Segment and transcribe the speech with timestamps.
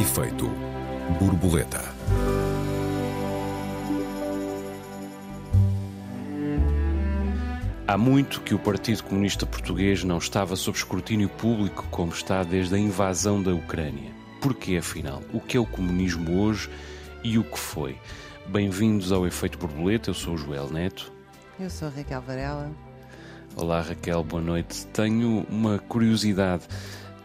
[0.00, 0.48] Efeito
[1.18, 1.84] borboleta.
[7.86, 12.76] Há muito que o Partido Comunista Português não estava sob escrutínio público como está desde
[12.76, 14.10] a invasão da Ucrânia.
[14.40, 15.22] Porquê, afinal?
[15.34, 16.70] O que é o comunismo hoje
[17.22, 17.98] e o que foi?
[18.46, 21.12] Bem-vindos ao Efeito Borboleta, eu sou o Joel Neto.
[21.58, 22.72] Eu sou a Raquel Varela.
[23.54, 24.86] Olá Raquel, boa noite.
[24.86, 26.62] Tenho uma curiosidade.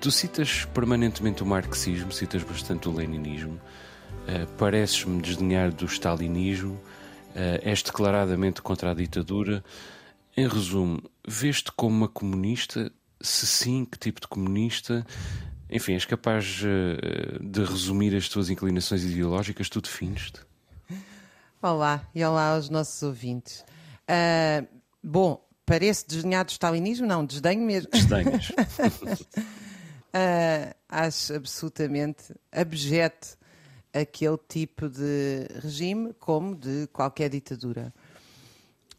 [0.06, 7.60] Tu citas permanentemente o marxismo, citas bastante o leninismo, uh, pareces-me desdenhar do stalinismo, uh,
[7.64, 9.66] és declaradamente contra a ditadura.
[10.38, 12.92] Em resumo, vês-te como uma comunista?
[13.20, 15.04] Se sim, que tipo de comunista?
[15.72, 19.70] Enfim, és capaz uh, de resumir as tuas inclinações ideológicas?
[19.70, 20.40] Tu defines-te?
[21.64, 23.66] Olá, e olá aos nossos ouvintes.
[24.08, 24.68] Uh,
[25.04, 27.08] bom, parece desdenhado do stalinismo?
[27.08, 27.90] Não, desdenho mesmo.
[27.90, 28.52] Desdenhas.
[30.16, 33.38] uh, acho absolutamente abjeto
[33.94, 37.94] aquele tipo de regime, como de qualquer ditadura.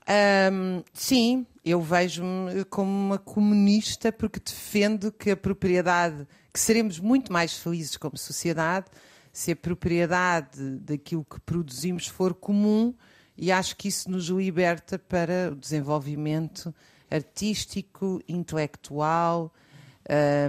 [0.09, 7.33] Um, sim, eu vejo-me como uma comunista porque defendo que a propriedade, que seremos muito
[7.33, 8.87] mais felizes como sociedade
[9.33, 12.95] se a propriedade daquilo que produzimos for comum
[13.37, 16.75] e acho que isso nos liberta para o desenvolvimento
[17.11, 19.53] artístico, intelectual,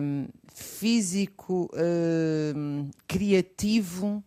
[0.02, 0.28] um,
[0.58, 1.70] físico,
[2.56, 4.24] um, criativo.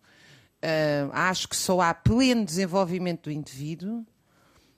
[0.63, 4.05] Um, acho que só há pleno desenvolvimento do indivíduo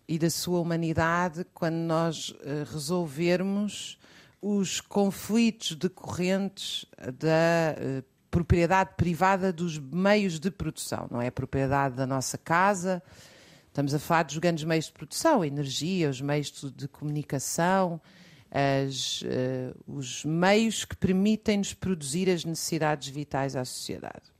[0.07, 3.99] e da sua humanidade quando nós uh, resolvermos
[4.41, 11.95] os conflitos decorrentes da uh, propriedade privada dos meios de produção, não é a propriedade
[11.95, 13.03] da nossa casa.
[13.67, 18.01] Estamos a falar dos grandes meios de produção, a energia, os meios de comunicação,
[18.53, 24.31] as, uh, os meios que permitem-nos produzir as necessidades vitais à sociedade.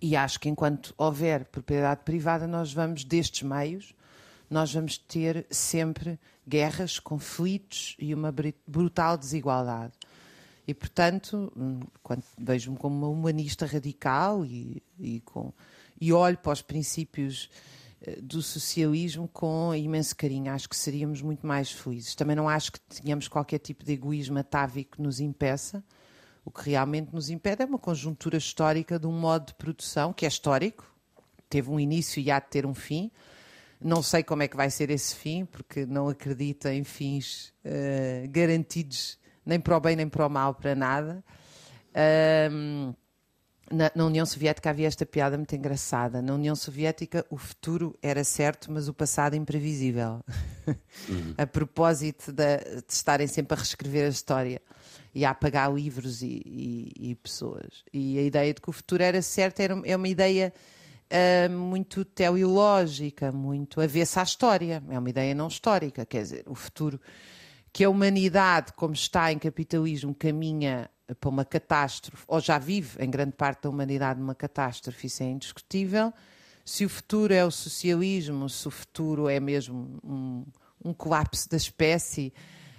[0.00, 3.92] E acho que enquanto houver propriedade privada, nós vamos, destes meios,
[4.48, 8.34] nós vamos ter sempre guerras, conflitos e uma
[8.66, 9.92] brutal desigualdade.
[10.66, 11.80] E, portanto, hum,
[12.38, 15.52] vejo-me como uma humanista radical e, e, com,
[16.00, 17.50] e olho para os princípios
[18.22, 20.52] do socialismo com imenso carinho.
[20.52, 22.14] Acho que seríamos muito mais felizes.
[22.14, 25.82] Também não acho que tenhamos qualquer tipo de egoísmo atávico que nos impeça.
[26.44, 30.24] O que realmente nos impede é uma conjuntura histórica de um modo de produção que
[30.24, 30.84] é histórico,
[31.48, 33.10] teve um início e há de ter um fim.
[33.80, 38.28] Não sei como é que vai ser esse fim, porque não acredito em fins uh,
[38.30, 41.24] garantidos nem para o bem nem para o mal, para nada.
[43.70, 46.22] Na, na, União Soviética havia esta piada muito engraçada.
[46.22, 50.20] Na União Soviética o futuro era certo, mas o passado imprevisível.
[51.08, 51.34] Uhum.
[51.38, 54.60] a propósito de, de, estarem sempre a reescrever a história
[55.14, 57.84] e a apagar livros e, e, e pessoas.
[57.92, 60.52] E a ideia de que o futuro era certo era, é uma ideia
[61.10, 64.82] uh, muito teleológica, muito avessa à história.
[64.88, 66.04] É uma ideia não histórica.
[66.04, 67.00] Quer dizer, o futuro
[67.72, 73.10] que a humanidade, como está em capitalismo, caminha para uma catástrofe, ou já vive em
[73.10, 76.12] grande parte da humanidade uma catástrofe, isso é indiscutível.
[76.64, 80.44] Se o futuro é o socialismo, se o futuro é mesmo um,
[80.84, 82.32] um colapso da espécie,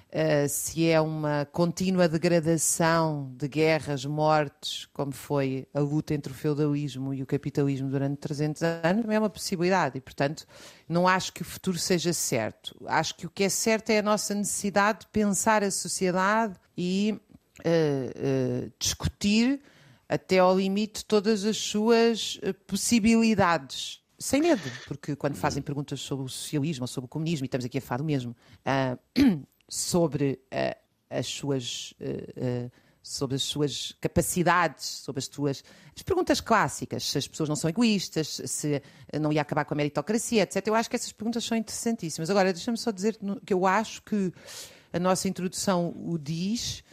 [0.09, 6.35] uh, se é uma contínua degradação de guerras, mortes, como foi a luta entre o
[6.35, 9.97] feudalismo e o capitalismo durante 300 anos, é uma possibilidade.
[9.97, 10.45] E, portanto,
[10.87, 12.75] não acho que o futuro seja certo.
[12.85, 17.19] Acho que o que é certo é a nossa necessidade de pensar a sociedade e
[17.65, 19.61] uh, uh, discutir
[20.07, 26.29] até ao limite todas as suas possibilidades sem medo, porque quando fazem perguntas sobre o
[26.29, 30.77] socialismo ou sobre o comunismo, e estamos aqui a falar do mesmo, uh, sobre uh,
[31.09, 31.93] as suas.
[32.01, 32.69] Uh,
[33.01, 35.63] sobre as suas capacidades, sobre as suas
[35.95, 38.83] as perguntas clássicas, se as pessoas não são egoístas, se
[39.19, 40.67] não ia acabar com a meritocracia, etc.
[40.67, 42.29] Eu acho que essas perguntas são interessantíssimas.
[42.29, 44.31] Agora, deixa-me só dizer que eu acho que
[44.91, 46.83] a nossa introdução o diz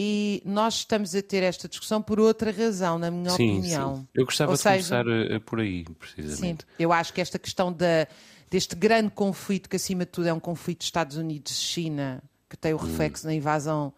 [0.00, 3.96] e nós estamos a ter esta discussão por outra razão, na minha sim, opinião.
[3.96, 4.08] Sim.
[4.14, 6.62] Eu gostava Ou de seja, começar por aí, precisamente.
[6.62, 8.06] Sim, eu acho que esta questão da
[8.48, 12.76] deste grande conflito, que acima de tudo é um conflito Estados Unidos-China, que tem o
[12.76, 12.86] hum.
[12.86, 13.30] reflexo hum.
[13.30, 13.92] na invasão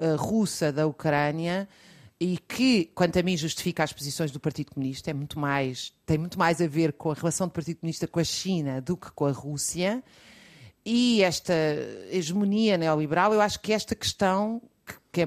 [0.00, 1.68] uh, russa da Ucrânia
[2.18, 6.16] e que, quanto a mim, justifica as posições do Partido Comunista, é muito mais, tem
[6.16, 9.10] muito mais a ver com a relação do Partido Comunista com a China do que
[9.10, 10.02] com a Rússia.
[10.82, 11.52] E esta
[12.10, 14.62] hegemonia neoliberal, eu acho que esta questão
[15.12, 15.26] que, é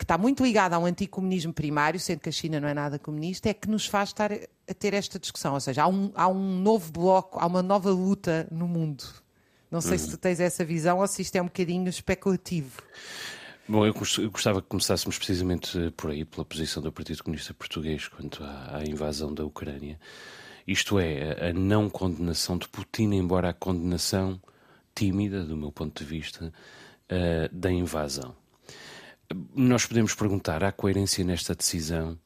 [0.00, 3.54] está muito ligada ao anticomunismo primário, sendo que a China não é nada comunista, é
[3.54, 5.54] que nos faz estar a ter esta discussão.
[5.54, 9.04] Ou seja, há um, há um novo bloco, há uma nova luta no mundo.
[9.70, 9.98] Não sei uhum.
[9.98, 12.82] se tu tens essa visão ou se isto é um bocadinho especulativo.
[13.68, 13.92] Bom, eu
[14.30, 18.84] gostava que começássemos precisamente por aí, pela posição do Partido Comunista Português quanto à, à
[18.88, 20.00] invasão da Ucrânia.
[20.66, 24.40] Isto é, a não condenação de Putin, embora a condenação
[24.94, 26.52] tímida, do meu ponto de vista,
[27.10, 28.34] uh, da invasão.
[29.54, 32.18] Nós podemos perguntar: há coerência nesta decisão?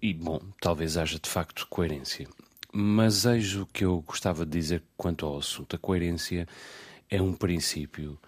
[0.00, 2.26] E, bom, talvez haja de facto coerência.
[2.72, 5.76] Mas eis o que eu gostava de dizer quanto ao assunto.
[5.76, 6.48] A coerência
[7.10, 8.18] é um princípio,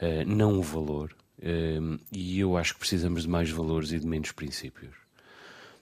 [0.00, 4.06] uh, não um valor, uh, e eu acho que precisamos de mais valores e de
[4.06, 4.94] menos princípios.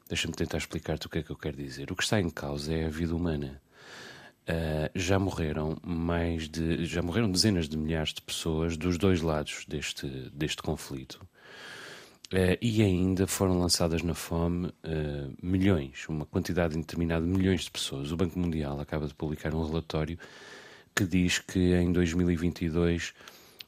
[0.09, 1.93] Deixa-me tentar explicar-te o que é que eu quero dizer.
[1.93, 3.61] O que está em causa é a vida humana.
[4.49, 9.67] Uh, já morreram mais de já morreram dezenas de milhares de pessoas dos dois lados
[9.69, 11.21] deste deste conflito
[12.31, 17.71] Uh, e ainda foram lançadas na fome uh, milhões, uma quantidade indeterminada de milhões de
[17.71, 18.13] pessoas.
[18.13, 20.19] O Banco Mundial acaba de publicar um relatório
[20.95, 23.15] que diz que em 2022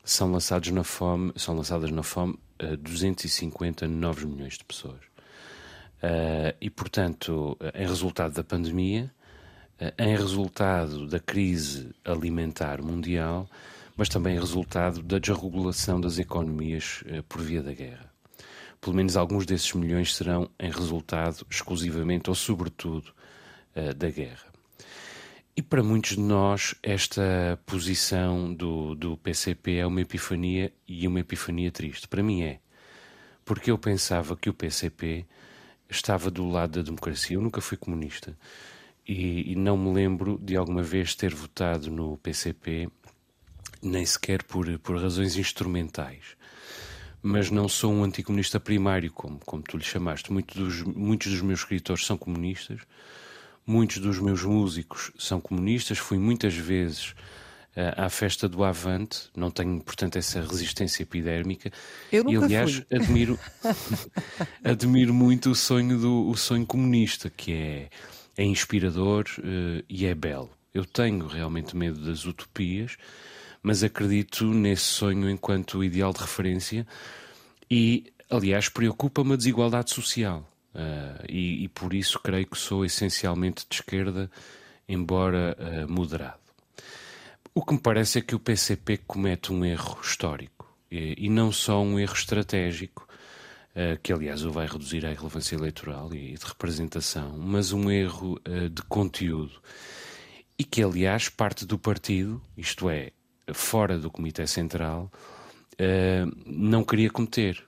[0.04, 5.00] são lançados na fome, são lançadas na fome uh, 250 novos milhões de pessoas.
[6.02, 9.10] Uh, e portanto, em resultado da pandemia,
[9.98, 13.48] em resultado da crise alimentar mundial,
[13.96, 18.09] mas também em resultado da desregulação das economias por via da guerra
[18.80, 23.12] pelo menos alguns desses milhões serão em resultado exclusivamente ou sobretudo
[23.76, 24.50] uh, da guerra.
[25.56, 31.20] E para muitos de nós, esta posição do, do PCP é uma epifania e uma
[31.20, 32.08] epifania triste.
[32.08, 32.60] Para mim é.
[33.44, 35.26] Porque eu pensava que o PCP
[35.88, 37.36] estava do lado da democracia.
[37.36, 38.38] Eu nunca fui comunista.
[39.06, 42.88] E, e não me lembro de alguma vez ter votado no PCP,
[43.82, 46.39] nem sequer por, por razões instrumentais
[47.22, 50.32] mas não sou um anticomunista primário, como, como tu lhe chamaste.
[50.32, 52.80] Muitos dos, muitos dos meus escritores são comunistas,
[53.66, 55.98] muitos dos meus músicos são comunistas.
[55.98, 57.10] Fui muitas vezes
[57.76, 61.70] uh, à festa do Avante, não tenho, portanto, essa resistência epidérmica.
[62.10, 62.96] Eu nunca e, aliás, fui.
[62.96, 63.38] admiro,
[64.64, 67.90] admiro muito o sonho, do, o sonho comunista, que é,
[68.36, 70.50] é inspirador uh, e é belo.
[70.72, 72.96] Eu tenho realmente medo das utopias
[73.62, 76.86] mas acredito nesse sonho enquanto ideal de referência
[77.70, 80.46] e, aliás, preocupa-me a desigualdade social.
[80.74, 84.30] Uh, e, e, por isso creio que sou essencialmente de esquerda,
[84.88, 86.38] embora uh, moderado.
[87.52, 91.50] O que me parece é que o PCP comete um erro histórico e, e não
[91.50, 93.06] só um erro estratégico,
[93.74, 98.40] uh, que aliás o vai reduzir à relevância eleitoral e de representação, mas um erro
[98.72, 99.60] de conteúdo
[100.56, 103.10] e que aliás parte do partido, isto é,
[103.52, 105.10] fora do Comitê Central,
[105.72, 107.62] uh, não queria cometer.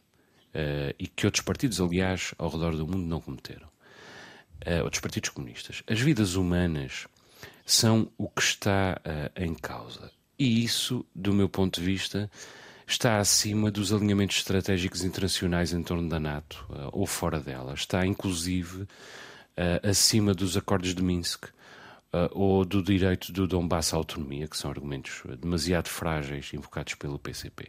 [0.55, 3.67] Uh, e que outros partidos, aliás, ao redor do mundo não cometeram.
[4.67, 5.83] Uh, outros partidos comunistas.
[5.87, 7.07] As vidas humanas
[7.65, 9.01] são o que está
[9.37, 10.11] em causa.
[10.39, 12.31] E isso, do meu ponto de vista,
[12.87, 17.73] está acima dos alinhamentos estratégicos internacionais em torno da NATO ou fora dela.
[17.73, 18.87] Está, inclusive,
[19.83, 21.47] acima dos acordos de Minsk
[22.13, 27.19] uh, ou do direito do Donbass à autonomia, que são argumentos demasiado frágeis invocados pelo
[27.19, 27.69] PCP.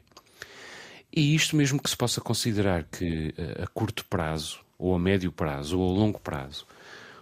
[1.16, 5.32] E isto mesmo que se possa considerar que uh, a curto prazo, ou a médio
[5.32, 6.66] prazo, ou a longo prazo,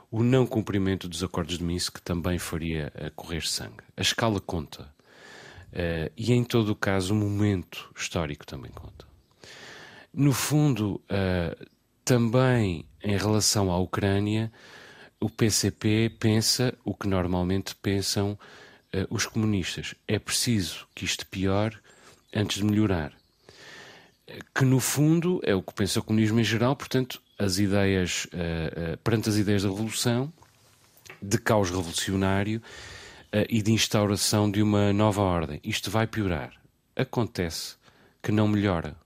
[0.10, 3.84] o não cumprimento dos acordos de Minsk também faria uh, correr sangue.
[3.96, 4.84] A escala conta.
[5.72, 9.06] Uh, e em todo o caso, o momento histórico também conta.
[10.14, 11.68] No fundo, uh,
[12.04, 14.52] também em relação à Ucrânia,
[15.22, 19.94] o PCP pensa o que normalmente pensam uh, os comunistas.
[20.08, 21.78] É preciso que isto piore
[22.34, 23.14] antes de melhorar.
[24.56, 28.94] Que no fundo é o que pensa o comunismo em geral, portanto, as ideias, uh,
[28.94, 30.34] uh, perante as ideias da revolução,
[31.22, 32.62] de caos revolucionário
[33.48, 35.62] e de instauração de uma nova ordem.
[35.64, 36.52] Isto vai piorar.
[36.96, 37.76] Acontece
[38.22, 38.98] que não melhora.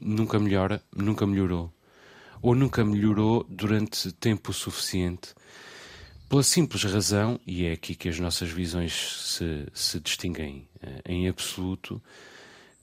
[0.00, 1.70] nunca melhora, nunca melhorou
[2.40, 5.34] ou nunca melhorou durante tempo suficiente,
[6.28, 11.26] pela simples razão, e é aqui que as nossas visões se, se distinguem eh, em
[11.26, 12.02] absoluto,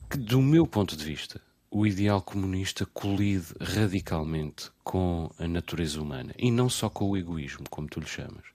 [0.09, 6.33] que, do meu ponto de vista, o ideal comunista colide radicalmente com a natureza humana
[6.39, 8.45] e não só com o egoísmo, como tu lhe chamas.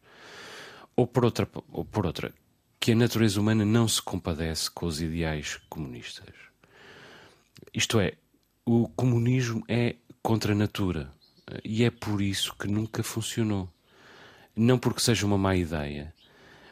[0.97, 2.35] Ou por outra, ou por outra
[2.81, 6.35] que a natureza humana não se compadece com os ideais comunistas.
[7.75, 8.15] Isto é,
[8.65, 11.13] o comunismo é contra a natura.
[11.65, 13.69] E é por isso que nunca funcionou.
[14.55, 16.15] Não porque seja uma má ideia,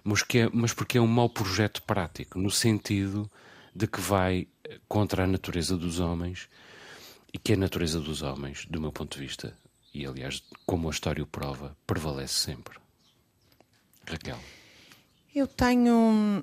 [0.05, 3.31] mas, que é, mas porque é um mau projeto prático, no sentido
[3.75, 4.47] de que vai
[4.89, 6.49] contra a natureza dos homens
[7.33, 9.57] e que a natureza dos homens, do meu ponto de vista,
[9.95, 12.79] e aliás, como a história o prova, prevalece sempre.
[14.07, 14.39] Raquel.
[15.35, 16.43] Eu tenho.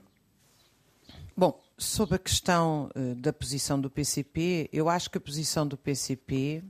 [1.35, 5.77] Bom, sobre a questão uh, da posição do PCP, eu acho que a posição do
[5.77, 6.63] PCP,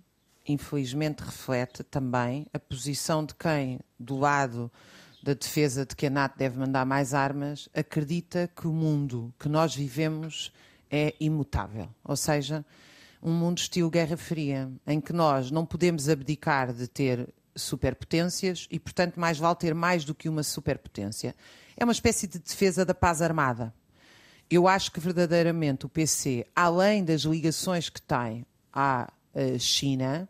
[0.48, 4.72] infelizmente, reflete também a posição de quem, do lado
[5.24, 9.50] da defesa de que a NATO deve mandar mais armas, acredita que o mundo que
[9.50, 10.52] nós vivemos
[10.90, 11.90] é imutável.
[12.04, 12.64] Ou seja,
[13.22, 18.80] um mundo estilo Guerra Fria, em que nós não podemos abdicar de ter superpotências e,
[18.80, 21.36] portanto, mais vale ter mais do que uma superpotência.
[21.76, 23.74] É uma espécie de defesa da paz armada.
[24.48, 30.30] Eu acho que verdadeiramente o PC, além das ligações que tem à eh, China,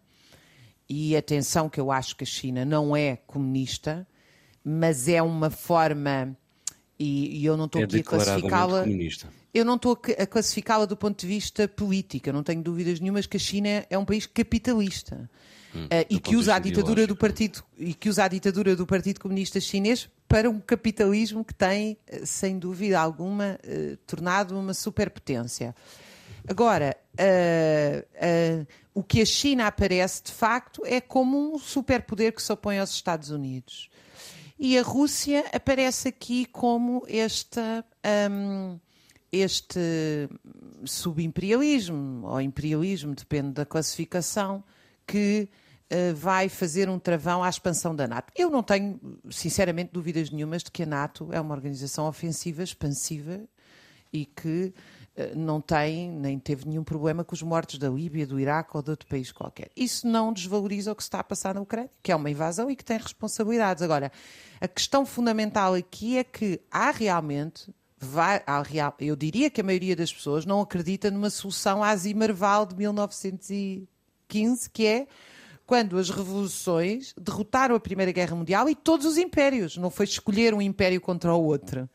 [0.90, 4.08] e atenção que eu acho que a China não é comunista,
[4.64, 6.36] mas é uma forma,
[6.98, 8.86] e, e eu não estou é aqui a classificá-la.
[9.54, 13.26] Eu não estou a classificá-la do ponto de vista político, eu não tenho dúvidas nenhumas
[13.26, 15.30] que a China é um país capitalista.
[15.74, 18.86] Hum, uh, e que usa a ditadura do partido e que usa a ditadura do
[18.86, 24.74] Partido Comunista Chinês para um capitalismo que tem, eh, sem dúvida alguma, uh, tornado uma
[24.74, 25.76] superpotência.
[26.48, 32.52] Agora, uh, o que a China aparece de facto é como um superpoder que se
[32.52, 33.90] opõe aos Estados Unidos.
[34.58, 37.84] E a Rússia aparece aqui como esta,
[38.32, 38.80] um,
[39.30, 40.30] este
[40.86, 44.64] subimperialismo, ou imperialismo, depende da classificação,
[45.06, 45.50] que
[45.92, 48.32] uh, vai fazer um travão à expansão da NATO.
[48.34, 48.98] Eu não tenho,
[49.30, 53.42] sinceramente, dúvidas nenhumas de que a NATO é uma organização ofensiva, expansiva
[54.14, 54.74] e que
[55.36, 58.90] não tem, nem teve nenhum problema com os mortos da Líbia, do Iraque ou de
[58.90, 59.70] outro país qualquer.
[59.76, 62.70] Isso não desvaloriza o que se está a passar na Ucrânia, que é uma invasão
[62.70, 63.82] e que tem responsabilidades.
[63.82, 64.12] Agora,
[64.60, 67.74] a questão fundamental aqui é que há realmente.
[67.98, 71.96] Vai, há real, eu diria que a maioria das pessoas não acredita numa solução à
[71.96, 75.08] Zimmerwald de 1915, que é
[75.66, 79.78] quando as revoluções derrotaram a Primeira Guerra Mundial e todos os impérios.
[79.78, 81.90] Não foi escolher um império contra o outro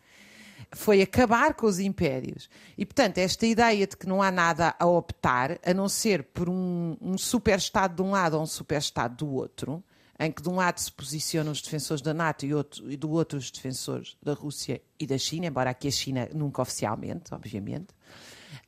[0.72, 2.48] foi acabar com os impérios.
[2.78, 6.48] E, portanto, esta ideia de que não há nada a optar, a não ser por
[6.48, 9.82] um, um super-Estado de um lado ou um super-Estado do outro,
[10.18, 13.10] em que de um lado se posicionam os defensores da NATO e, outro, e do
[13.10, 17.88] outro os defensores da Rússia e da China, embora aqui a China nunca oficialmente, obviamente,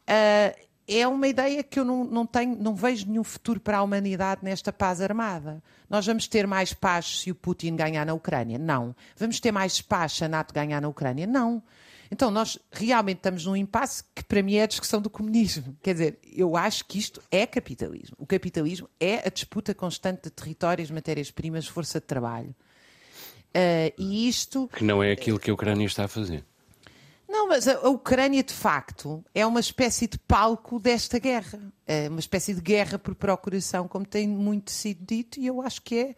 [0.08, 3.82] uh, é uma ideia que eu não, não, tenho, não vejo nenhum futuro para a
[3.82, 5.62] humanidade nesta paz armada.
[5.88, 8.58] Nós vamos ter mais paz se o Putin ganhar na Ucrânia?
[8.58, 8.94] Não.
[9.16, 11.26] Vamos ter mais paz se a NATO ganhar na Ucrânia?
[11.26, 11.62] Não.
[12.12, 15.74] Então, nós realmente estamos num impasse que para mim é a discussão do comunismo.
[15.82, 18.14] Quer dizer, eu acho que isto é capitalismo.
[18.18, 22.54] O capitalismo é a disputa constante de territórios, matérias-primas, força de trabalho.
[23.48, 24.68] Uh, e isto.
[24.74, 26.44] Que não é aquilo que a Ucrânia está a fazer.
[27.26, 31.58] Não, mas a Ucrânia, de facto, é uma espécie de palco desta guerra.
[31.86, 35.80] É uma espécie de guerra por procuração, como tem muito sido dito, e eu acho
[35.80, 36.14] que é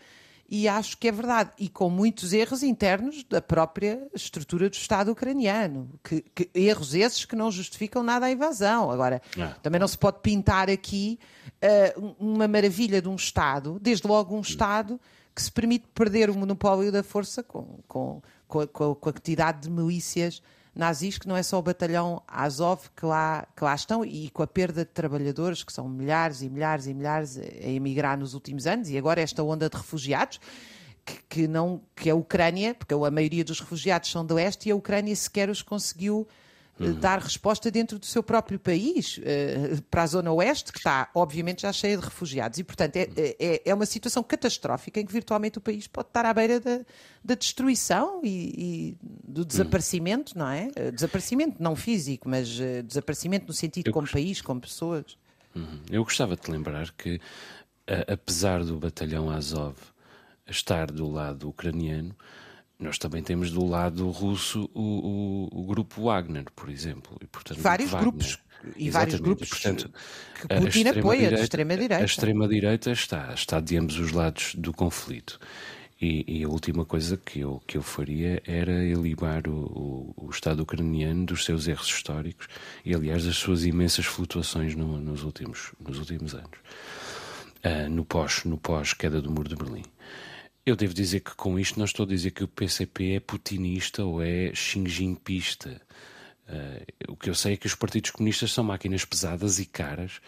[0.48, 1.50] e acho que é verdade.
[1.58, 5.88] E com muitos erros internos da própria estrutura do Estado ucraniano.
[6.02, 8.90] Que, que erros esses que não justificam nada a invasão.
[8.90, 9.46] Agora, é.
[9.62, 11.18] também não se pode pintar aqui
[11.98, 15.00] uh, uma maravilha de um Estado, desde logo um Estado
[15.34, 19.62] que se permite perder o monopólio da força com, com, com, a, com a quantidade
[19.62, 20.40] de milícias
[20.74, 24.42] nazis, que não é só o batalhão Azov que lá, que lá estão, e com
[24.42, 28.66] a perda de trabalhadores, que são milhares e milhares e milhares a emigrar nos últimos
[28.66, 30.40] anos, e agora esta onda de refugiados,
[31.04, 34.72] que, que não, que a Ucrânia, porque a maioria dos refugiados são do leste, e
[34.72, 36.26] a Ucrânia sequer os conseguiu
[36.78, 36.98] uhum.
[36.98, 41.62] dar resposta dentro do seu próprio país, uh, para a zona oeste, que está, obviamente,
[41.62, 42.58] já cheia de refugiados.
[42.58, 46.24] E, portanto, é, é, é uma situação catastrófica em que virtualmente o país pode estar
[46.26, 46.80] à beira da,
[47.22, 49.46] da destruição e, e do uhum.
[49.46, 50.68] desaparecimento, não é?
[50.68, 52.48] Uh, desaparecimento não físico, mas
[52.86, 54.12] desaparecimento no sentido Eu como gost...
[54.12, 55.16] país, como pessoas.
[55.54, 55.80] Uhum.
[55.90, 57.20] Eu gostava de lembrar que,
[58.08, 59.76] apesar do batalhão Azov
[60.46, 62.14] estar do lado ucraniano,
[62.78, 67.16] nós também temos do lado russo o, o, o grupo Wagner, por exemplo.
[67.22, 68.38] E, portanto, vários Wagner, grupos.
[68.76, 69.90] E vários grupos portanto,
[70.34, 72.02] que Putin apoia, de extrema-direita.
[72.02, 75.38] A extrema-direita está, está de ambos os lados do conflito.
[76.00, 80.30] E, e, a última coisa que eu, que eu faria era elibar o, o, o,
[80.30, 82.48] Estado ucraniano dos seus erros históricos
[82.84, 86.58] e, aliás, das suas imensas flutuações no, nos, últimos, nos últimos anos,
[87.64, 89.84] uh, no pós-queda no pós do Muro de Berlim.
[90.66, 94.02] Eu devo dizer que com isto não estou a dizer que o PCP é putinista
[94.02, 95.80] ou é Xi Jinpingista.
[96.48, 100.22] Uh, o que eu sei é que os partidos comunistas são máquinas pesadas e caras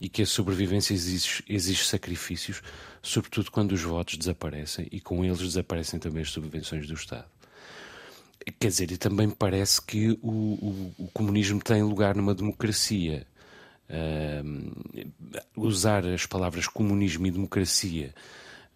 [0.00, 2.60] e que a sobrevivência exige, exige sacrifícios,
[3.02, 7.26] sobretudo quando os votos desaparecem e com eles desaparecem também as subvenções do Estado.
[8.58, 13.26] Quer dizer, e também parece que o, o, o comunismo tem lugar numa democracia.
[13.88, 15.06] Uh,
[15.56, 18.12] usar as palavras comunismo e democracia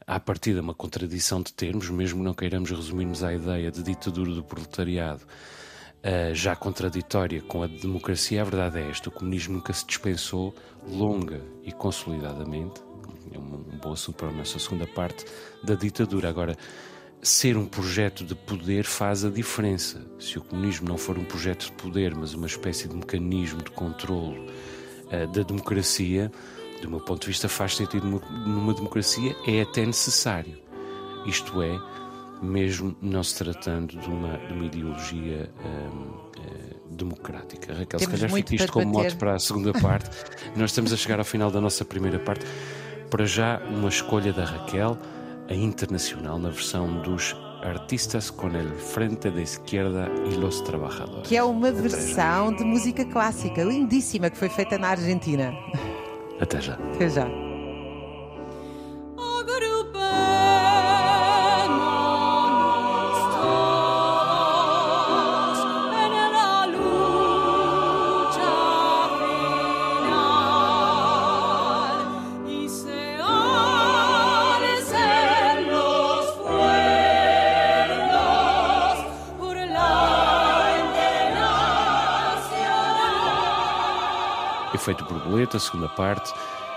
[0.06, 4.42] à partida uma contradição de termos, mesmo não queiramos resumirmos à ideia de ditadura do
[4.42, 5.22] proletariado.
[5.22, 10.54] uh, já contraditória com a democracia, a verdade é esta: o comunismo nunca se dispensou
[10.86, 12.80] longa e consolidadamente.
[13.32, 15.24] É um, um bom assunto para a nossa segunda parte
[15.62, 16.28] da ditadura.
[16.28, 16.56] Agora,
[17.22, 20.04] ser um projeto de poder faz a diferença.
[20.18, 23.70] Se o comunismo não for um projeto de poder, mas uma espécie de mecanismo de
[23.70, 24.40] controle
[25.06, 26.32] uh, da democracia,
[26.82, 28.06] do meu ponto de vista, faz sentido
[28.44, 30.58] numa democracia, é até necessário.
[31.24, 31.78] Isto é,
[32.42, 37.72] mesmo não se tratando de uma, de uma ideologia hum, eh, democrática.
[37.72, 40.10] Raquel, Temos se calhar fica isto como mote para a segunda parte.
[40.56, 42.44] Nós estamos a chegar ao final da nossa primeira parte.
[43.08, 44.98] Para já, uma escolha da Raquel,
[45.48, 51.28] a internacional, na versão dos Artistas com el Frente de Izquierda e los Trabajadores.
[51.28, 55.54] Que é uma versão de música clássica lindíssima que foi feita na Argentina.
[56.42, 56.74] Até já.
[56.74, 57.41] Até já.
[84.82, 86.34] Efeito Borboleta, segunda parte.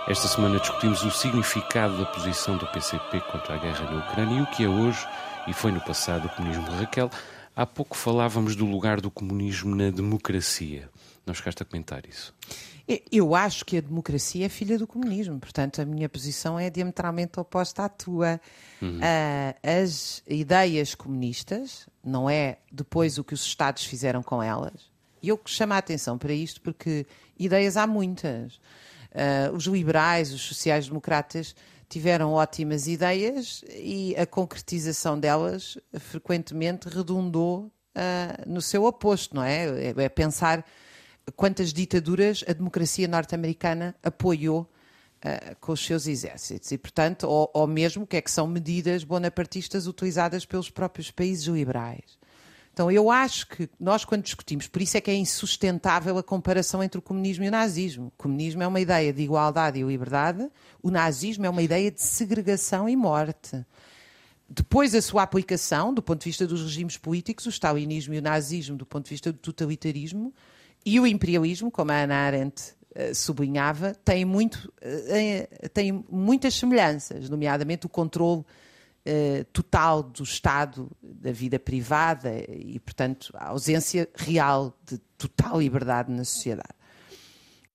[0.08, 4.42] Esta semana discutimos o significado da posição do PCP contra a guerra na Ucrânia e
[4.44, 5.08] o que é hoje
[5.48, 7.10] e foi no passado o comunismo de Raquel.
[7.56, 10.88] Há pouco falávamos do lugar do comunismo na democracia.
[11.26, 12.32] Não chegaste a comentar isso?
[13.12, 17.40] Eu acho que a democracia é filha do comunismo, portanto, a minha posição é diametralmente
[17.40, 18.40] oposta à tua.
[18.80, 19.00] Uhum.
[19.00, 24.94] Uh, as ideias comunistas, não é depois o que os Estados fizeram com elas,
[25.26, 27.04] e eu chamo a atenção para isto porque
[27.38, 28.56] ideias há muitas.
[29.12, 31.56] Uh, os liberais, os sociais-democratas
[31.88, 39.66] tiveram ótimas ideias e a concretização delas frequentemente redundou uh, no seu oposto, não é?
[39.66, 39.94] é?
[39.98, 40.66] É pensar
[41.36, 47.68] quantas ditaduras a democracia norte-americana apoiou uh, com os seus exércitos e, portanto, ou, ou
[47.68, 52.18] mesmo o que é que são medidas bonapartistas utilizadas pelos próprios países liberais.
[52.76, 56.84] Então, eu acho que nós, quando discutimos, por isso é que é insustentável a comparação
[56.84, 58.08] entre o comunismo e o nazismo.
[58.08, 60.52] O comunismo é uma ideia de igualdade e liberdade,
[60.84, 63.66] o nazismo é uma ideia de segregação e morte.
[64.50, 68.22] Depois, a sua aplicação, do ponto de vista dos regimes políticos, o stalinismo e o
[68.22, 70.34] nazismo, do ponto de vista do totalitarismo,
[70.86, 77.30] e o imperialismo, como a Ana Arendt uh, sublinhava, têm, muito, uh, têm muitas semelhanças,
[77.30, 78.44] nomeadamente o controle
[79.06, 86.12] uh, total do Estado, da vida privada e, portanto, a ausência real de total liberdade
[86.12, 86.76] na sociedade.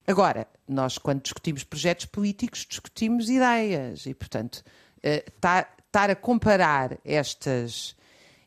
[0.07, 4.65] Agora, nós, quando discutimos projetos políticos, discutimos ideias e, portanto,
[5.03, 7.95] estar uh, a comparar estas,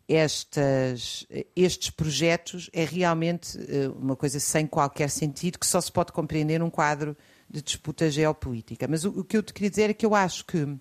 [0.08, 6.12] estas, estes projetos é realmente uh, uma coisa sem qualquer sentido que só se pode
[6.12, 7.16] compreender num quadro
[7.50, 8.88] de disputa geopolítica.
[8.88, 10.78] Mas o, o que eu te queria dizer é que eu acho que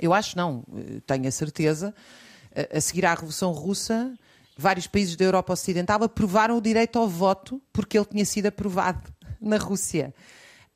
[0.00, 1.94] eu acho não, eh, tenho a certeza.
[2.72, 4.16] A seguir à Revolução Russa,
[4.56, 9.12] vários países da Europa Ocidental aprovaram o direito ao voto porque ele tinha sido aprovado
[9.40, 10.14] na Rússia.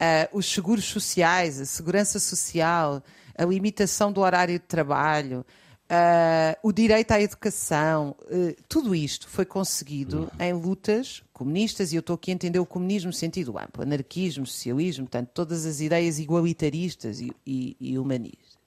[0.00, 3.02] Uh, os seguros sociais, a segurança social,
[3.36, 5.44] a limitação do horário de trabalho,
[5.90, 12.00] uh, o direito à educação, uh, tudo isto foi conseguido em lutas comunistas, e eu
[12.00, 16.18] estou aqui a entender o comunismo no sentido amplo, anarquismo, socialismo, portanto, todas as ideias
[16.18, 18.57] igualitaristas e, e, e humanistas.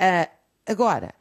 [0.00, 0.30] Uh,
[0.66, 1.14] agora,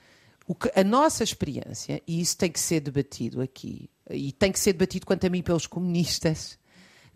[0.56, 4.74] que, a nossa experiência, e isso tem que ser debatido aqui, e tem que ser
[4.74, 6.58] debatido quanto a mim pelos comunistas,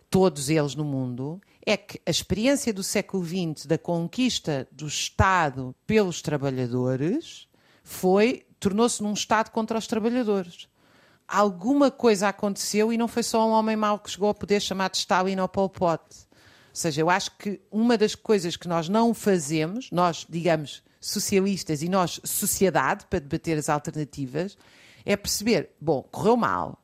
[0.10, 5.76] todos eles no mundo, é que a experiência do século XX da conquista do Estado
[5.88, 7.48] pelos trabalhadores
[7.84, 10.68] foi tornou-se num Estado contra os trabalhadores.
[11.28, 14.94] Alguma coisa aconteceu e não foi só um homem mau que chegou ao poder chamado
[14.94, 16.04] Stalin ou Pol Pot.
[16.04, 21.84] Ou seja, eu acho que uma das coisas que nós não fazemos, nós, digamos, socialistas
[21.84, 24.58] e nós, sociedade, para debater as alternativas,
[25.06, 26.80] é perceber, bom, correu mal.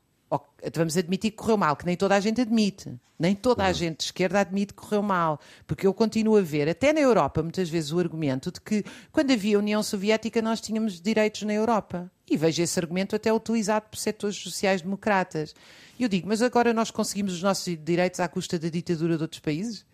[0.76, 2.94] Vamos admitir que correu mal, que nem toda a gente admite.
[3.18, 5.40] Nem toda a gente de esquerda admite que correu mal.
[5.66, 9.32] Porque eu continuo a ver, até na Europa, muitas vezes o argumento de que quando
[9.32, 12.12] havia a União Soviética nós tínhamos direitos na Europa.
[12.30, 15.56] E vejo esse argumento até utilizado por setores sociais-democratas.
[15.98, 19.24] E eu digo, mas agora nós conseguimos os nossos direitos à custa da ditadura de
[19.24, 19.86] outros países?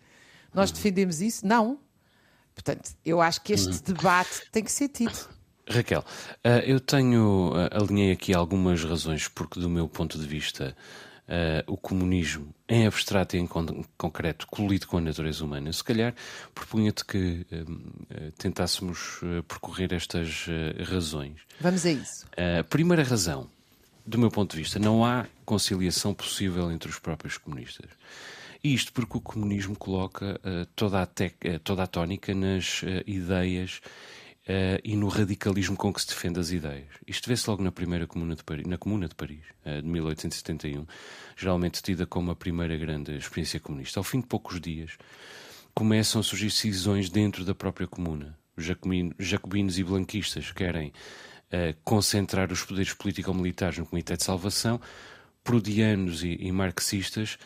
[0.52, 0.76] Nós uhum.
[0.76, 1.46] defendemos isso?
[1.46, 1.78] Não.
[2.56, 5.28] Portanto, eu acho que este debate tem que ser tido.
[5.68, 6.02] Raquel,
[6.42, 10.76] eh, eu tenho, eh, alinhei aqui algumas razões, porque do meu ponto de vista,
[11.28, 13.66] Uh, o comunismo em abstrato e em con
[13.98, 15.72] concreto colide com a natureza humana.
[15.72, 16.14] Se calhar
[16.54, 17.44] propunha-te que
[18.38, 20.46] tentássemos percorrer estas
[20.88, 21.40] razões.
[21.60, 22.26] Vamos a isso.
[22.60, 23.50] A primeira razão
[24.06, 27.90] do meu ponto de vista, não há conciliação possível entre os próprios comunistas.
[28.74, 33.80] Isto porque o comunismo coloca uh, toda, a uh, toda a tónica nas uh, ideias
[34.84, 36.86] e no radicalismo com que se defende as ideias.
[37.04, 40.86] Isto vê-se logo na primeira comuna de Paris, na Comuna de Paris, de 1871,
[41.36, 43.98] geralmente tida como a primeira grande experiência comunista.
[43.98, 44.96] Ao fim de poucos dias,
[45.74, 48.38] começam a surgir cisões dentro da própria comuna.
[48.56, 48.64] Os
[49.18, 50.92] jacobinos e blanquistas querem
[51.82, 54.80] concentrar os poderes político-militares no Comitê de Salvação,
[55.42, 57.36] prudianos e, e marxistas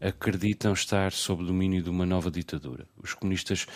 [0.00, 2.86] acreditam estar sob o domínio de uma nova ditadura.
[3.02, 3.66] Os comunistas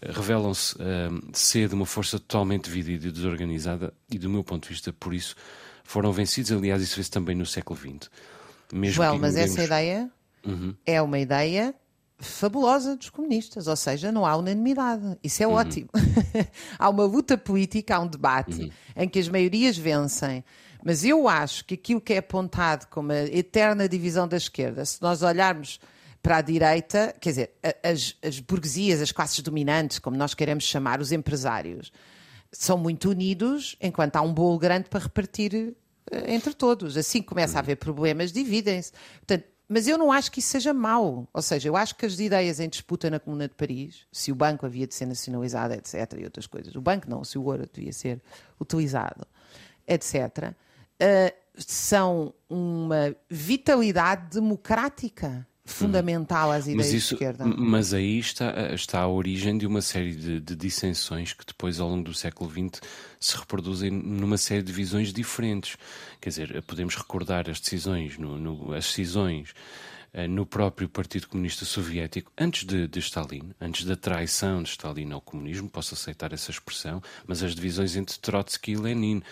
[0.00, 4.64] eh, revelam-se uh, ser de uma força totalmente dividida e desorganizada, e do meu ponto
[4.64, 5.36] de vista, por isso,
[5.84, 6.52] foram vencidos.
[6.52, 8.10] Aliás, isso vê-se também no século XX.
[8.72, 10.10] Mesmo Joel, mas essa ideia
[10.44, 10.74] uhum.
[10.84, 11.74] é uma ideia
[12.18, 15.16] fabulosa dos comunistas, ou seja, não há unanimidade.
[15.22, 15.54] Isso é uhum.
[15.54, 15.88] ótimo.
[16.78, 18.70] há uma luta política, há um debate uhum.
[18.96, 20.44] em que as maiorias vencem.
[20.88, 25.02] Mas eu acho que aquilo que é apontado como a eterna divisão da esquerda, se
[25.02, 25.78] nós olharmos
[26.22, 27.50] para a direita, quer dizer,
[27.82, 31.92] as, as burguesias, as classes dominantes, como nós queremos chamar, os empresários,
[32.50, 35.76] são muito unidos, enquanto há um bolo grande para repartir
[36.10, 36.96] eh, entre todos.
[36.96, 38.92] Assim que começa a haver problemas, dividem-se.
[39.18, 41.28] Portanto, mas eu não acho que isso seja mau.
[41.34, 44.34] Ou seja, eu acho que as ideias em disputa na Comuna de Paris, se o
[44.34, 47.68] banco havia de ser nacionalizado, etc., e outras coisas, o banco não, se o ouro
[47.70, 48.22] devia ser
[48.58, 49.26] utilizado,
[49.86, 50.54] etc.,
[51.02, 57.44] uh, são uma vitalidade democrática fundamental às ideias mas isso, de esquerda.
[57.44, 61.88] Mas aí está, está a origem de uma série de, de, dissensões que depois, ao
[61.88, 62.80] longo do século XX,
[63.20, 65.76] se reproduzem numa série de visões diferentes.
[66.20, 69.52] Quer dizer, podemos recordar as decisões, no, no, as decisões
[70.28, 75.20] no próprio Partido Comunista Soviético, antes de, de, Stalin, antes da traição de Stalin ao
[75.20, 79.22] comunismo, posso aceitar essa expressão, mas as divisões entre Trotsky e Lenin.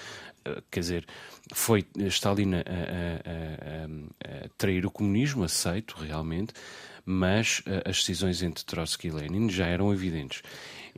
[0.47, 1.07] Uh, quer dizer,
[1.53, 6.53] foi Stalin a, a, a, a, trair o comunismo, aceito realmente,
[7.05, 10.43] mas as decisões entre Trotsky e Lenin já eram evidentes.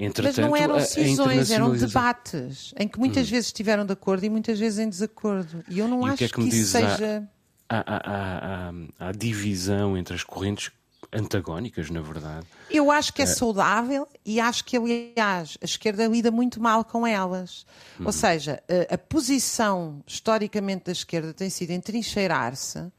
[0.01, 3.31] Entretanto, mas não eram decisões, eram debates, em que muitas hum.
[3.31, 5.65] vezes estiveram de acordo e muitas vezes em desacordo.
[5.69, 7.29] E eu não e acho que, é que, que isso seja.
[7.69, 10.71] Há divisão entre as correntes
[11.13, 12.47] antagónicas, na verdade.
[12.71, 16.85] Eu acho que é, é saudável e acho que, aliás, a esquerda lida muito mal
[16.85, 17.67] com elas.
[17.99, 18.07] Uhum.
[18.07, 22.91] Ou seja, a, a, posição historicamente da esquerda tem sido entrincheirar-se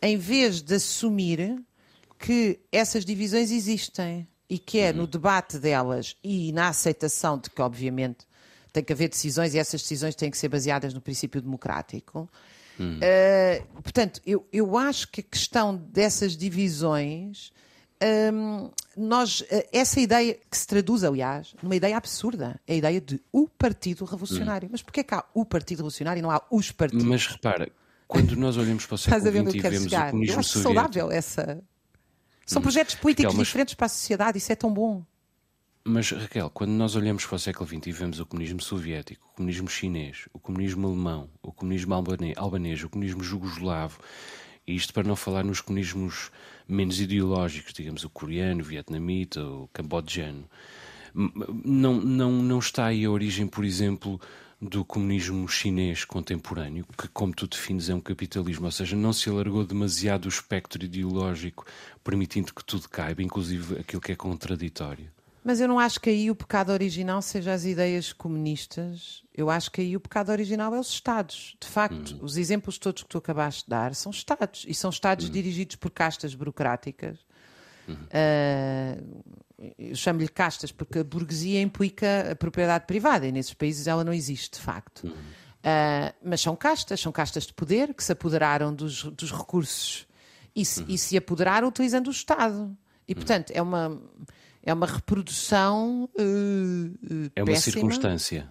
[0.00, 1.62] em vez de assumir
[2.18, 4.98] que essas divisões existem e que é uhum.
[4.98, 8.26] no debate delas e na aceitação de que, obviamente,
[8.72, 12.28] tem que haver decisões e essas decisões têm que ser baseadas no princípio democrático
[12.78, 17.52] Uh, portanto, eu, eu acho que a questão dessas divisões.
[18.34, 23.00] Um, nós, eh, essa ideia que se traduz, aliás, numa ideia absurda, é a ideia
[23.00, 24.66] de o Partido Revolucionário.
[24.66, 24.70] Hum.
[24.72, 27.04] Mas porquê que há o Partido Revolucionário e não há os partidos?
[27.04, 27.70] Mas repara,
[28.08, 30.08] quando nós olhamos para o século XX e vemos chegar.
[30.08, 31.62] o comunismo Eu acho saudável essa...
[32.44, 32.62] São hum.
[32.62, 33.46] projetos políticos mas...
[33.46, 35.04] diferentes para a sociedade, isso é tão bom.
[35.84, 39.36] Mas, Raquel, quando nós olhamos para o século XX e vemos o comunismo soviético, o
[39.36, 43.98] comunismo chinês, o comunismo alemão, o comunismo albanês, o comunismo jugoslavo,
[44.64, 46.30] e isto para não falar nos comunismos
[46.68, 50.48] menos ideológicos, digamos, o coreano, o vietnamita, o cambodjano,
[51.12, 54.20] não, não, não está aí a origem, por exemplo,
[54.60, 59.28] do comunismo chinês contemporâneo, que, como tu defines, é um capitalismo, ou seja, não se
[59.28, 61.66] alargou demasiado o espectro ideológico,
[62.04, 65.10] permitindo que tudo caiba, inclusive aquilo que é contraditório.
[65.44, 69.24] Mas eu não acho que aí o pecado original seja as ideias comunistas.
[69.34, 71.56] Eu acho que aí o pecado original é os Estados.
[71.60, 72.18] De facto, uhum.
[72.22, 74.64] os exemplos todos que tu acabaste de dar são Estados.
[74.68, 75.32] E são Estados uhum.
[75.32, 77.18] dirigidos por castas burocráticas.
[77.88, 77.94] Uhum.
[77.94, 79.22] Uh,
[79.76, 84.12] eu chamo-lhe castas porque a burguesia implica a propriedade privada e nesses países ela não
[84.12, 85.08] existe, de facto.
[85.08, 90.06] Uh, mas são castas, são castas de poder que se apoderaram dos, dos recursos
[90.54, 92.76] e se, e se apoderaram utilizando o Estado.
[93.08, 94.00] E, portanto, é uma
[94.62, 96.08] é uma reprodução.
[96.18, 97.72] Uh, é uma péssima.
[97.74, 98.48] circunstância.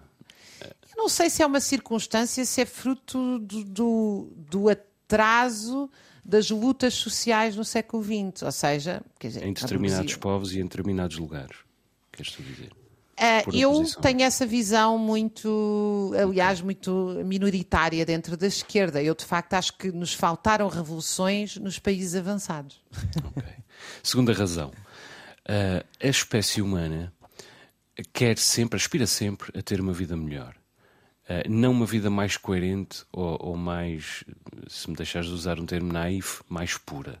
[0.60, 5.90] Eu não sei se é uma circunstância, se é fruto do, do, do atraso
[6.24, 11.18] das lutas sociais no século XX, ou seja, dizer, em determinados povos e em determinados
[11.18, 11.56] lugares,
[12.12, 12.70] queres tu dizer?
[13.18, 19.02] Uh, eu tenho essa visão muito, aliás, muito minoritária dentro da esquerda.
[19.02, 22.80] Eu, de facto, acho que nos faltaram revoluções nos países avançados.
[23.36, 23.54] Okay.
[24.02, 24.72] Segunda razão.
[25.48, 27.12] Uh, a espécie humana
[28.12, 30.54] quer sempre, aspira sempre a ter uma vida melhor.
[31.24, 34.24] Uh, não uma vida mais coerente ou, ou, mais,
[34.68, 37.20] se me deixares de usar um termo naif, mais pura.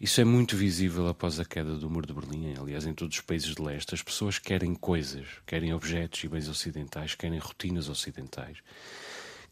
[0.00, 3.22] Isso é muito visível após a queda do Muro de Berlim, aliás, em todos os
[3.22, 3.94] países de leste.
[3.94, 8.58] As pessoas querem coisas, querem objetos e bens ocidentais, querem rotinas ocidentais,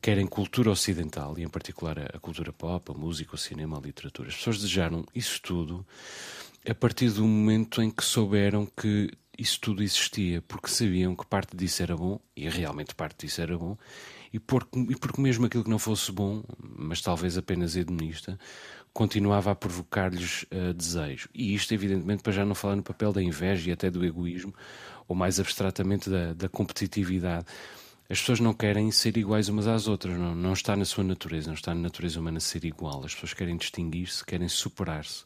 [0.01, 4.29] querem cultura ocidental, e em particular a cultura pop, a música, o cinema, a literatura.
[4.29, 5.87] As pessoas desejaram isso tudo
[6.68, 11.57] a partir do momento em que souberam que isso tudo existia, porque sabiam que parte
[11.57, 13.77] disso era bom, e realmente parte disso era bom,
[14.33, 18.38] e porque, e porque mesmo aquilo que não fosse bom, mas talvez apenas hedonista,
[18.92, 21.29] continuava a provocar-lhes uh, desejo.
[21.35, 24.55] E isto, evidentemente, para já não falar no papel da inveja e até do egoísmo,
[25.09, 27.46] ou mais abstratamente da, da competitividade.
[28.09, 31.48] As pessoas não querem ser iguais umas às outras, não, não está na sua natureza,
[31.48, 33.05] não está na natureza humana ser igual.
[33.05, 35.25] As pessoas querem distinguir-se, querem superar-se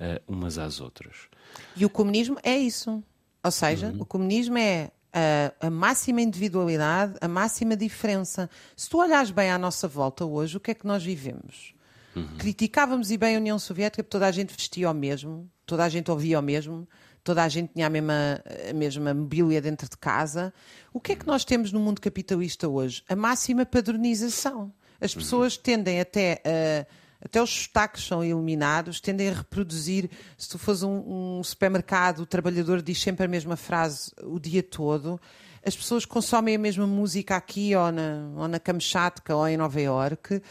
[0.00, 1.28] uh, umas às outras.
[1.76, 3.02] E o comunismo é isso.
[3.42, 4.00] Ou seja, uhum.
[4.00, 8.48] o comunismo é a, a, máxima individualidade, a máxima diferença.
[8.74, 11.74] Se tu olhares bem à nossa volta hoje, o que é que nós vivemos?
[12.16, 12.36] Uhum.
[12.38, 15.88] Criticávamos e bem a União Soviética porque toda a gente vestia o mesmo, toda a
[15.88, 16.88] gente ouvia o mesmo,
[17.22, 20.52] toda a gente tinha a mesma, a mesma mobília dentro de casa.
[20.92, 23.02] O que é que nós temos no mundo capitalista hoje?
[23.08, 24.72] A máxima padronização.
[25.00, 25.20] As uhum.
[25.20, 26.86] pessoas tendem até a
[27.24, 30.10] até os sotaques são eliminados, tendem a reproduzir.
[30.36, 34.62] Se tu fores um, um, supermercado, o trabalhador diz sempre a mesma frase o dia
[34.62, 35.18] todo.
[35.64, 39.80] As pessoas consomem a mesma música aqui ou na, ou na Kamchatka ou em Nova
[39.80, 40.42] Iorque.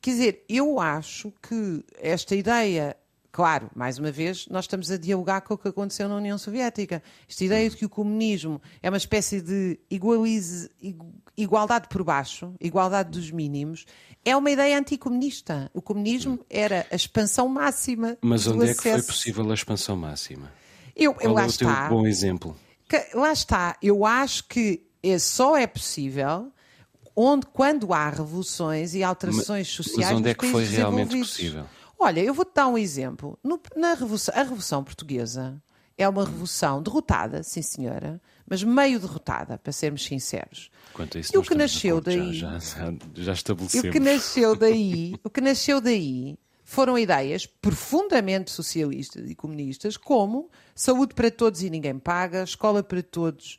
[0.00, 2.96] Quer dizer, eu acho que esta ideia
[3.32, 7.00] Claro, mais uma vez, nós estamos a dialogar com o que aconteceu na União Soviética.
[7.28, 10.68] Esta ideia de que o comunismo é uma espécie de igualize,
[11.36, 13.86] igualdade por baixo, igualdade dos mínimos,
[14.24, 15.70] é uma ideia anticomunista.
[15.72, 18.18] O comunismo era a expansão máxima.
[18.20, 20.52] Mas onde é que foi possível a expansão máxima?
[20.96, 21.88] Eu, eu lá é o está.
[21.88, 22.56] bom exemplo?
[22.88, 23.76] Que, lá está.
[23.80, 24.82] Eu acho que
[25.20, 26.52] só é possível
[27.14, 30.10] onde, quando há revoluções e alterações mas, sociais.
[30.10, 31.64] Mas onde é que foi realmente possível?
[32.00, 33.38] Olha, eu vou-te dar um exemplo.
[33.44, 35.62] No, na revolução, a Revolução Portuguesa
[35.98, 40.70] é uma revolução derrotada, sim senhora, mas meio derrotada, para sermos sinceros.
[40.94, 42.32] Quanto a isso, e o que nasceu daí.
[42.32, 43.84] Já, já, já estabelecemos.
[43.84, 49.98] E o que nasceu daí, o que nasceu daí foram ideias profundamente socialistas e comunistas,
[49.98, 53.58] como saúde para todos e ninguém paga, escola para todos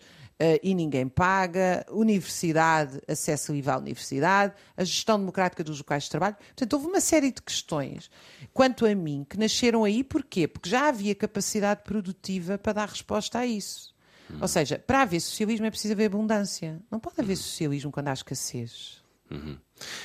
[0.64, 6.36] e ninguém paga, universidade, acesso livre à universidade, a gestão democrática dos locais de trabalho.
[6.36, 8.10] Portanto, houve uma série de questões,
[8.54, 10.04] quanto a mim, que nasceram aí.
[10.04, 10.48] Porquê?
[10.48, 13.94] Porque já havia capacidade produtiva para dar resposta a isso.
[14.30, 14.40] Uhum.
[14.42, 16.82] Ou seja, para haver socialismo é preciso haver abundância.
[16.90, 19.02] Não pode haver socialismo quando há escassez.
[19.30, 19.58] Uhum.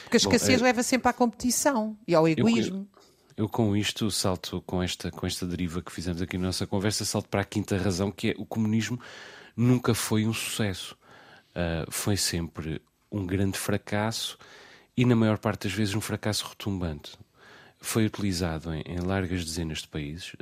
[0.02, 0.68] Porque a escassez Bom, é...
[0.68, 2.88] leva sempre à competição e ao egoísmo.
[3.36, 6.66] Eu, eu, com isto salto, com esta, com esta deriva que fizemos aqui na nossa
[6.66, 8.98] conversa, salto para a quinta razão, que é o comunismo
[9.56, 10.96] nunca foi um sucesso.
[11.50, 14.36] Uh, foi sempre um grande fracasso
[14.96, 17.12] e, na maior parte das vezes, um fracasso retumbante.
[17.78, 20.32] Foi utilizado em, em largas dezenas de países,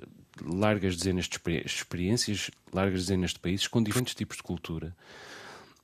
[0.42, 4.96] largas dezenas de experiências, largas dezenas de países, com diferentes tipos de cultura,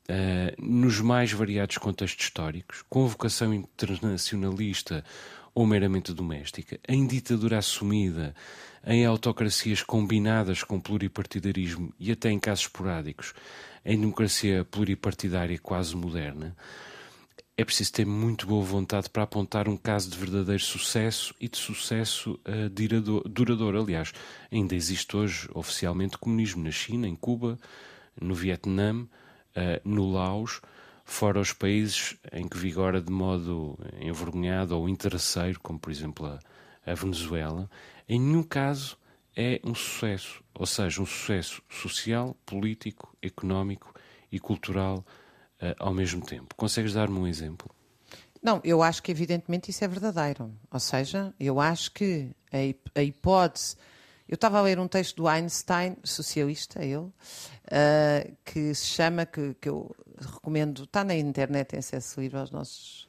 [0.08, 5.04] uh, nos mais variados contextos históricos, com vocação internacionalista
[5.54, 8.34] ou meramente doméstica, em ditadura assumida
[8.86, 13.34] em autocracias combinadas com pluripartidarismo e até em casos esporádicos,
[13.84, 16.56] em democracia pluripartidária quase moderna,
[17.60, 21.58] é preciso ter muito boa vontade para apontar um caso de verdadeiro sucesso e de
[21.58, 23.82] sucesso uh, duradouro.
[23.82, 24.14] Aliás,
[24.50, 27.58] ainda existe hoje oficialmente comunismo na China, em Cuba,
[28.18, 29.08] no Vietnã, uh,
[29.84, 30.62] no Laos,
[31.04, 36.38] fora os países em que vigora de modo envergonhado ou interesseiro, como por exemplo a,
[36.90, 37.68] a Venezuela,
[38.10, 38.98] em nenhum caso
[39.36, 43.94] é um sucesso, ou seja, um sucesso social, político, económico
[44.32, 45.06] e cultural
[45.62, 46.52] uh, ao mesmo tempo.
[46.56, 47.70] Consegues dar-me um exemplo?
[48.42, 50.52] Não, eu acho que evidentemente isso é verdadeiro.
[50.68, 53.76] Ou seja, eu acho que a, a hipótese.
[54.28, 57.12] Eu estava a ler um texto do Einstein, socialista, ele, uh,
[58.44, 63.08] que se chama, que, que eu recomendo, está na internet em acesso livre aos nossos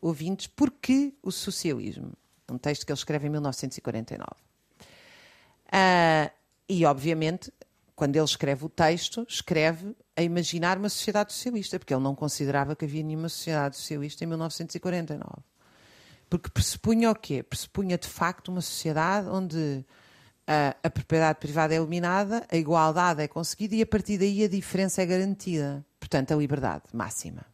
[0.00, 2.12] ouvintes, Porquê o Socialismo?
[2.52, 4.30] Um texto que ele escreve em 1949.
[4.30, 4.36] Uh,
[5.72, 6.30] ah,
[6.68, 7.52] e, obviamente,
[7.94, 12.74] quando ele escreve o texto, escreve a imaginar uma sociedade socialista, porque ele não considerava
[12.74, 15.42] que havia nenhuma sociedade socialista em 1949.
[16.28, 17.42] Porque pressupunha o quê?
[17.42, 19.84] Pressupunha, de facto, uma sociedade onde
[20.46, 24.48] a, a propriedade privada é eliminada, a igualdade é conseguida e, a partir daí, a
[24.48, 25.84] diferença é garantida.
[26.00, 27.51] Portanto, a liberdade máxima.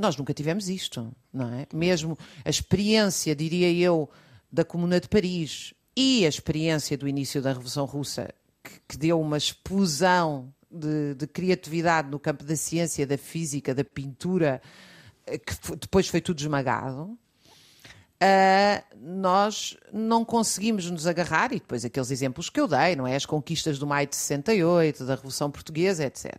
[0.00, 1.66] Nós nunca tivemos isto, não é?
[1.74, 4.08] Mesmo a experiência, diria eu,
[4.50, 8.32] da Comuna de Paris e a experiência do início da Revolução Russa,
[8.64, 13.84] que, que deu uma explosão de, de, criatividade no campo da ciência, da física, da
[13.84, 14.62] pintura,
[15.26, 17.18] eh, que depois foi tudo esmagado.
[18.22, 23.16] Uh, nós não conseguimos nos agarrar, e depois aqueles exemplos que eu dei, não é?
[23.16, 26.36] As conquistas do maio de 68, da Revolução Portuguesa, etc.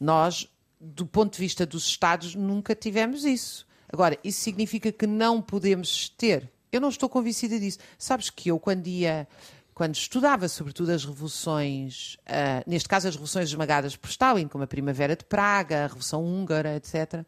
[0.00, 0.48] Nós
[0.84, 3.66] do ponto de vista dos Estados, nunca tivemos isso.
[3.90, 6.50] Agora, isso significa que não podemos ter?
[6.70, 7.78] Eu não estou convencida disso.
[7.96, 9.26] Sabes que eu, quando ia
[9.74, 14.68] quando estudava sobretudo as revoluções, uh, neste caso as revoluções esmagadas por Stalin, como a
[14.68, 17.24] Primavera de Praga, a Revolução Húngara, etc.,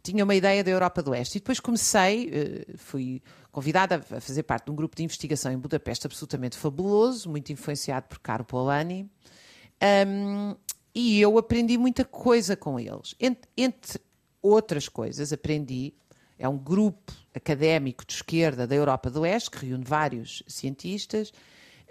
[0.00, 1.38] tinha uma ideia da Europa do Oeste.
[1.38, 5.58] E depois comecei, uh, fui convidada a fazer parte de um grupo de investigação em
[5.58, 9.10] Budapeste absolutamente fabuloso, muito influenciado por Caro Polanyi,
[10.06, 10.54] um,
[10.94, 13.14] e eu aprendi muita coisa com eles.
[13.18, 14.00] Entre, entre
[14.42, 15.94] outras coisas, aprendi
[16.38, 21.32] é um grupo académico de esquerda da Europa do Oeste, que reúne vários cientistas,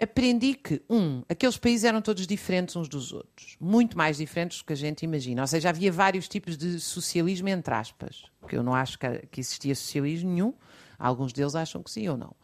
[0.00, 4.64] aprendi que, um, aqueles países eram todos diferentes uns dos outros, muito mais diferentes do
[4.64, 5.42] que a gente imagina.
[5.42, 9.74] Ou seja, havia vários tipos de socialismo, entre aspas, porque eu não acho que, existia
[9.74, 10.52] socialismo nenhum,
[10.98, 12.34] alguns deles acham que sim ou não.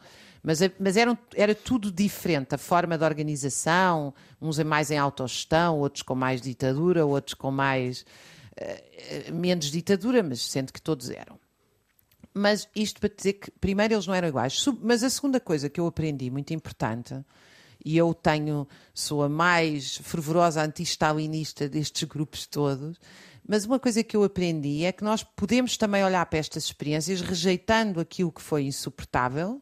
[0.41, 6.01] Mas, mas eram, era tudo diferente, a forma de organização, uns mais em autogestão, outros
[6.01, 8.05] com mais ditadura, outros com mais.
[8.59, 11.39] Uh, menos ditadura, mas sendo que todos eram.
[12.33, 14.63] Mas isto para dizer que, primeiro, eles não eram iguais.
[14.81, 17.15] Mas a segunda coisa que eu aprendi, muito importante,
[17.83, 22.99] e eu tenho, sou a mais fervorosa anti-stalinista destes grupos todos,
[23.47, 27.21] mas uma coisa que eu aprendi é que nós podemos também olhar para estas experiências
[27.21, 29.61] rejeitando aquilo que foi insuportável,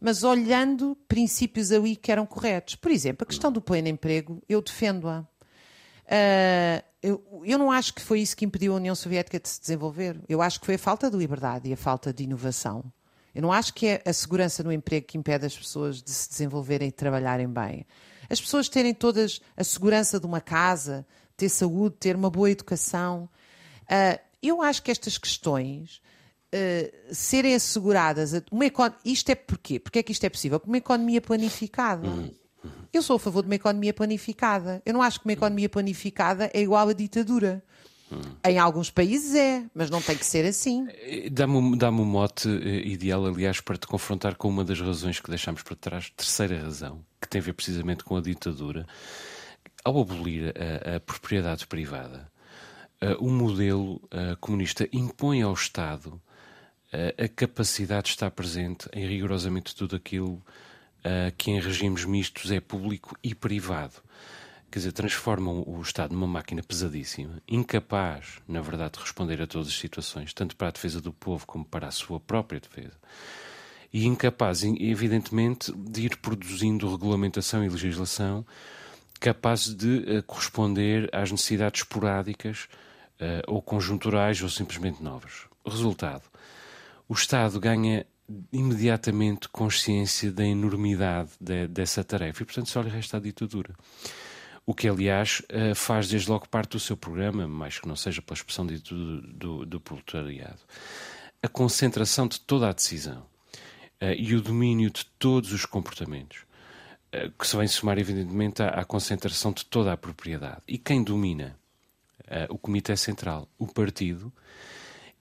[0.00, 2.74] mas olhando princípios ali que eram corretos.
[2.74, 5.20] Por exemplo, a questão do pleno emprego, eu defendo-a.
[5.20, 9.60] Uh, eu, eu, não acho que foi isso que impediu a União Soviética de se
[9.60, 10.20] desenvolver.
[10.28, 12.84] Eu acho que foi a falta de liberdade e a falta de inovação.
[13.34, 16.28] Eu não acho que é a segurança no emprego que impede as pessoas de se
[16.30, 17.86] desenvolverem e trabalharem bem.
[18.30, 21.06] As pessoas terem todas a segurança de uma casa,
[21.36, 23.28] ter saúde, ter uma boa educação.
[23.82, 26.00] Uh, eu acho que estas questões
[26.54, 28.32] uh, serem asseguradas.
[28.50, 28.90] Uma econ...
[29.04, 29.78] Isto é porquê?
[29.78, 30.58] Porque é que isto é possível?
[30.58, 32.08] Porque uma economia planificada.
[32.92, 34.82] Eu sou a favor de uma economia planificada.
[34.84, 37.62] Eu não acho que uma economia planificada é igual à ditadura.
[38.10, 38.20] Hum.
[38.44, 40.86] Em alguns países é, mas não tem que ser assim.
[40.90, 45.18] Eh, dá-me dá um mote eh, ideal, aliás, para te confrontar com uma das razões
[45.18, 48.86] que deixámos para trás, terceira razão, que tem a ver precisamente com a ditadura.
[49.84, 52.30] Ao abolir a, a propriedade privada,
[53.20, 54.00] o modelo
[54.40, 56.20] comunista impõe ao Estado
[56.92, 60.42] a capacidade de estar presente em rigorosamente tudo aquilo
[61.36, 64.02] que em regimes mistos é público e privado
[64.70, 69.68] quer dizer, transformam o Estado numa máquina pesadíssima, incapaz, na verdade, de responder a todas
[69.68, 72.92] as situações, tanto para a defesa do povo como para a sua própria defesa.
[73.92, 78.44] E incapaz, evidentemente, de ir produzindo regulamentação e legislação
[79.18, 82.68] capazes de uh, corresponder às necessidades esporádicas
[83.46, 85.46] ou conjunturais ou simplesmente novas.
[85.66, 86.24] Resultado:
[87.08, 88.06] o Estado ganha
[88.52, 93.74] imediatamente consciência da enormidade de, dessa tarefa e, portanto, só lhe resta a ditadura
[94.66, 98.20] o que, aliás, eh, faz desde logo parte do seu programa, mais que não seja
[98.20, 100.58] pela expressão de, do, do, do proletariado.
[101.40, 103.20] A concentração de toda a decisão
[104.02, 106.38] uh, e o domínio de todos os comportamentos,
[107.14, 110.62] uh, que se vem somar, evidentemente, à, à, concentração de toda a propriedade.
[110.66, 111.56] E quem domina?
[112.24, 114.32] Uh, o Comitê Central, o partido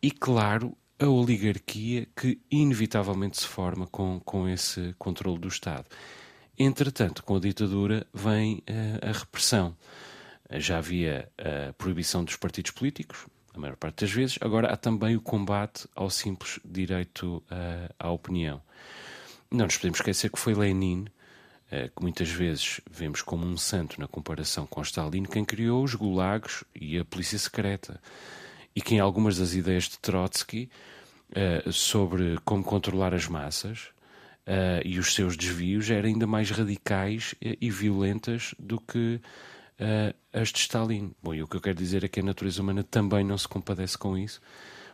[0.01, 5.85] e, claro, a oligarquia que inevitavelmente se forma com, com esse controle do Estado.
[6.57, 9.75] Entretanto, com a ditadura vem uh, a repressão.
[10.51, 15.15] Já havia a proibição dos partidos políticos, a maior parte das vezes, agora há também
[15.15, 18.61] o combate ao simples direito uh, à opinião.
[19.49, 21.07] Não nos podemos esquecer que foi Lenin,
[21.71, 25.95] uh, que muitas vezes vemos como um santo na comparação com Stalin, quem criou os
[25.95, 27.99] gulags e a polícia secreta.
[28.75, 30.69] E que em algumas das ideias de Trotsky
[31.71, 33.89] sobre como controlar as massas,
[34.45, 39.19] uh, e os seus desvios eram ainda mais radicais e violentas do que
[39.79, 41.13] uh, as de Stalin.
[41.21, 43.47] Bom, e o que eu quero dizer é que a natureza humana também não se
[43.47, 44.39] compadece com isso,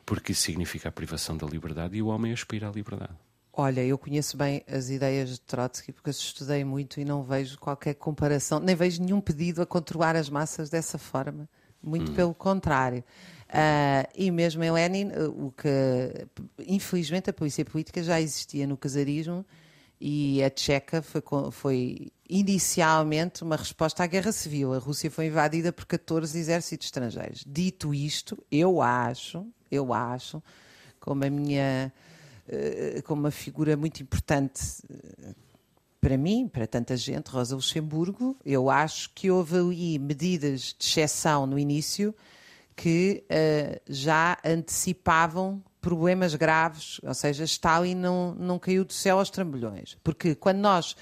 [0.05, 3.13] porque isso significa a privação da liberdade e o homem aspira à liberdade.
[3.53, 7.59] Olha, eu conheço bem as ideias de Trotsky porque as estudei muito e não vejo
[7.59, 11.49] qualquer comparação, nem vejo nenhum pedido a controlar as massas dessa forma.
[11.83, 12.15] Muito hum.
[12.15, 13.03] pelo contrário.
[13.51, 16.25] Uh, e mesmo em Lenin, o que
[16.65, 19.45] infelizmente a polícia política já existia no casarismo
[19.99, 21.21] e a Tcheca foi,
[21.51, 24.73] foi, inicialmente uma resposta à guerra civil.
[24.73, 27.43] A Rússia foi invadida por 14 exércitos estrangeiros.
[27.45, 30.41] Dito isto, eu acho, eu acho,
[30.99, 31.93] como a minha,
[32.47, 35.35] uh, como uma figura muito importante uh,
[35.99, 41.45] para mim, para tanta gente, Rosa Luxemburgo, eu acho que houve ali medidas de exceção
[41.45, 42.15] no início
[42.75, 49.29] que uh, já antecipavam problemas graves, ou seja, Stalin não, não caiu do céu aos
[49.29, 49.97] trambolhões.
[50.03, 50.95] Porque quando nós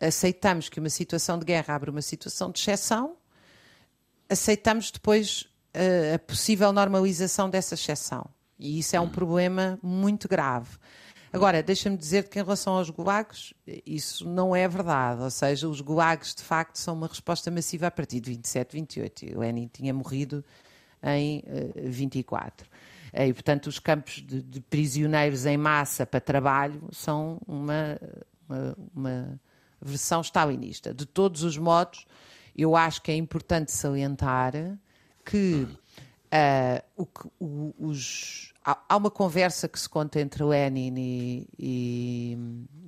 [0.00, 3.16] aceitamos que uma situação de guerra abre uma situação de exceção,
[4.28, 8.28] aceitamos depois a, a possível normalização dessa exceção.
[8.58, 10.76] E isso é um problema muito grave.
[11.32, 13.52] Agora, deixa-me dizer que em relação aos gulags,
[13.86, 15.22] isso não é verdade.
[15.22, 19.26] Ou seja, os gulags de facto são uma resposta massiva a partir de 27, 28.
[19.26, 20.44] E Lenin tinha morrido
[21.02, 22.66] em uh, 24.
[23.12, 27.98] E, portanto, os campos de, de, prisioneiros em massa para trabalho são uma,
[28.48, 29.40] uma, uma
[29.80, 30.92] versão stalinista.
[30.92, 32.06] De todos os modos,
[32.56, 34.52] eu acho que é importante salientar
[35.24, 35.66] que,
[36.32, 42.38] uh, o, o, os, há, há, uma conversa que se conta entre Lenin e, e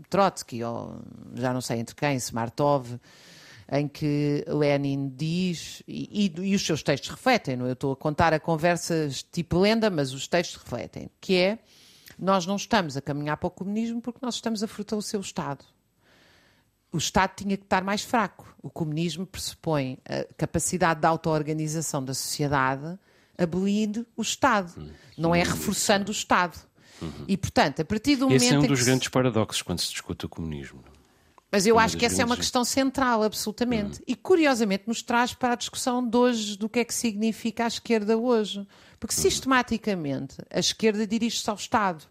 [0.09, 1.01] Trotsky, ou
[1.35, 2.99] já não sei entre quem, Smartov,
[3.71, 7.67] em que Lenin diz, e, e, e os seus textos refletem, não?
[7.67, 7.69] É?
[7.71, 11.59] eu estou a contar a conversas tipo lenda, mas os textos refletem, que é,
[12.19, 15.65] nós não estamos a caminhar para o comunismo porque nós estamos a fortalecer o Estado.
[16.93, 18.53] O Estado tinha que estar mais fraco.
[18.61, 22.99] O comunismo pressupõe a capacidade de auto-organização da sociedade
[23.39, 24.91] abolindo o Estado, uhum.
[25.17, 26.59] não é reforçando o Estado.
[27.01, 27.25] Uhum.
[27.29, 28.43] E, portanto, a partir do Esse momento.
[28.43, 29.11] Esse é um dos grandes se...
[29.11, 30.83] paradoxos quando se discute o comunismo.
[31.51, 33.99] Mas eu acho que essa é uma questão central, absolutamente.
[33.99, 34.05] Uhum.
[34.07, 37.67] E curiosamente nos traz para a discussão de hoje do que é que significa a
[37.67, 38.67] esquerda hoje.
[39.01, 39.23] Porque uhum.
[39.23, 42.05] sistematicamente a esquerda dirige-se ao Estado.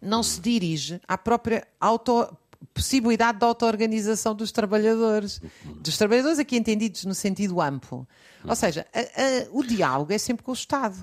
[0.00, 2.36] Não se dirige à própria auto
[2.74, 5.40] possibilidade de auto-organização dos trabalhadores.
[5.64, 8.06] Dos trabalhadores aqui entendidos no sentido amplo.
[8.44, 10.96] Ou seja, a, a, o diálogo é sempre com o Estado.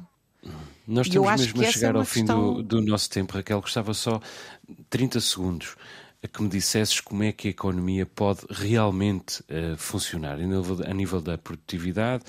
[0.88, 2.54] Nós estamos mesmo a chegar é ao fim questão...
[2.56, 3.60] do, do, nosso tempo, Raquel.
[3.60, 4.22] Gostava só
[4.90, 5.76] 30 segundos
[6.24, 10.80] a que me dissesses como é que a economia pode realmente uh, funcionar a nível,
[10.86, 12.24] a nível da produtividade,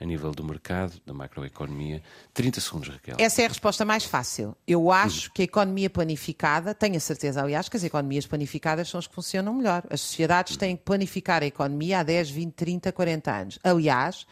[0.00, 2.02] a nível do mercado, da macroeconomia.
[2.34, 3.16] 30 segundos, Raquel.
[3.18, 4.56] Essa é a resposta mais fácil.
[4.66, 5.32] Eu acho uhum.
[5.34, 9.14] que a economia planificada, tenho a certeza, aliás, que as economias planificadas são as que
[9.14, 9.84] funcionam melhor.
[9.88, 10.58] As sociedades uhum.
[10.58, 13.58] têm que planificar a economia há 10, 20, 30, 40 anos.
[13.62, 14.26] Aliás,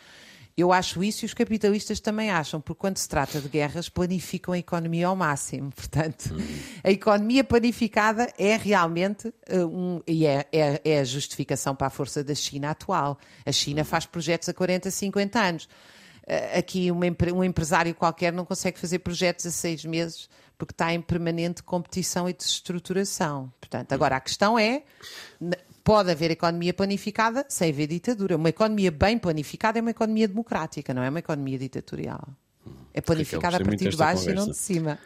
[0.60, 4.54] eu acho isso e os capitalistas também acham, porque quando se trata de guerras, planificam
[4.54, 5.70] a economia ao máximo.
[5.74, 6.58] Portanto, uhum.
[6.84, 11.90] a economia planificada é realmente uh, um, e é, é, é, a justificação para a
[11.90, 13.18] força da China atual.
[13.44, 15.64] A China faz projetos a 40, 50 anos.
[15.64, 20.92] Uh, aqui uma, um empresário qualquer não consegue fazer projetos a seis meses porque está
[20.92, 23.50] em permanente competição e desestruturação.
[23.58, 24.82] Portanto, agora a questão é
[25.82, 28.36] pode haver economia planificada sem haver ditadura.
[28.36, 32.28] Uma economia bem planificada é uma economia democrática, não é uma economia ditatorial.
[32.92, 34.42] É planificada a partir de baixo conversa.
[34.42, 34.98] e não de cima.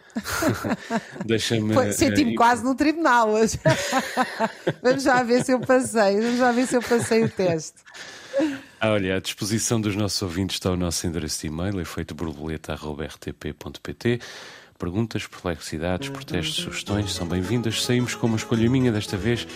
[1.24, 1.92] Deixa-me.
[1.92, 3.60] Senti-me uh, quase no tribunal hoje.
[4.82, 6.18] vamos já ver se eu passei.
[6.18, 7.74] Vamos já ver se eu passei o teste.
[8.80, 14.20] Ah, olha, à disposição dos nossos ouvintes está o nosso endereço de e-mail, efeitoborboleta.rtp.pt.
[14.78, 17.84] Perguntas, perplexidades, protestos, sugestões são bem-vindas.
[17.84, 19.46] Saímos com uma escolha minha desta vez.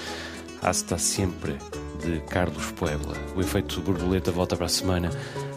[0.63, 1.59] Hasta sempre,
[2.05, 3.15] de Carlos Puebla.
[3.37, 5.11] O efeito borboleta volta para a semana.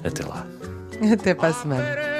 [0.03, 0.45] Até lá.
[1.13, 2.11] Até para a semana.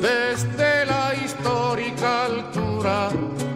[0.00, 3.10] desde la histórica altura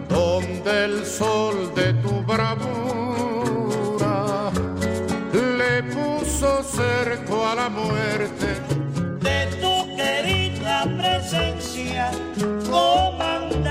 [0.09, 3.31] donde el sol de tu bravura
[5.33, 8.47] le puso cerco a la muerte
[9.21, 12.11] de tu querida presencia,
[12.69, 13.62] comandante.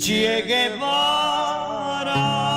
[0.00, 2.49] Che Guevara.